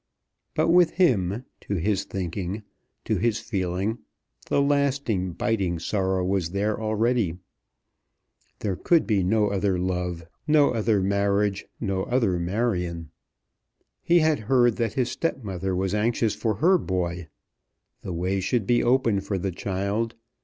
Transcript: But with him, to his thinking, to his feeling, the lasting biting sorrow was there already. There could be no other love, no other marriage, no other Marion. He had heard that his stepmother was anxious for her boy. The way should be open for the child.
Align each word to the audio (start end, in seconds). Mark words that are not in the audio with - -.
But 0.55 0.69
with 0.69 0.93
him, 0.93 1.45
to 1.59 1.75
his 1.75 2.05
thinking, 2.05 2.63
to 3.05 3.17
his 3.17 3.37
feeling, 3.37 3.99
the 4.49 4.59
lasting 4.59 5.33
biting 5.33 5.77
sorrow 5.77 6.25
was 6.25 6.49
there 6.49 6.81
already. 6.81 7.37
There 8.61 8.75
could 8.75 9.05
be 9.05 9.23
no 9.23 9.49
other 9.49 9.77
love, 9.77 10.23
no 10.47 10.71
other 10.71 11.03
marriage, 11.03 11.67
no 11.79 12.01
other 12.05 12.39
Marion. 12.39 13.11
He 14.01 14.21
had 14.21 14.39
heard 14.49 14.77
that 14.77 14.93
his 14.93 15.11
stepmother 15.11 15.75
was 15.75 15.93
anxious 15.93 16.33
for 16.33 16.55
her 16.55 16.79
boy. 16.79 17.27
The 18.01 18.11
way 18.11 18.39
should 18.39 18.65
be 18.65 18.83
open 18.83 19.21
for 19.21 19.37
the 19.37 19.51
child. 19.51 20.15